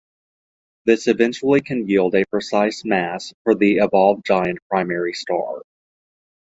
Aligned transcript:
This 0.85 1.05
eventually 1.05 1.61
can 1.61 1.87
yield 1.87 2.15
a 2.15 2.25
precise 2.31 2.83
mass 2.83 3.35
for 3.43 3.53
the 3.53 3.77
evolved 3.77 4.25
giant 4.25 4.57
primary 4.67 5.13
star. 5.13 5.61